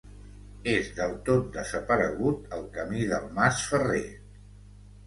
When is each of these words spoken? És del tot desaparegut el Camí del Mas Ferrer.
És 0.71 0.87
del 0.99 1.13
tot 1.27 1.51
desaparegut 1.57 2.59
el 2.59 2.67
Camí 2.79 3.07
del 3.13 3.33
Mas 3.39 3.65
Ferrer. 3.71 4.07